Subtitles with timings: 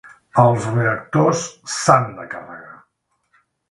[0.43, 1.45] Els reactors
[1.77, 2.85] s'han de carregar.